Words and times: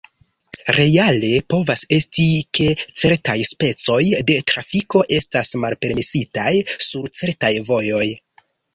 Reale 0.77 1.29
povas 1.53 1.83
esti, 1.97 2.25
ke 2.61 2.65
certaj 3.03 3.37
specoj 3.51 3.99
de 4.33 4.41
trafiko 4.55 5.05
estas 5.21 5.55
malpermesitaj 5.67 6.51
sur 6.91 7.17
certaj 7.23 7.57
vojoj. 7.73 8.07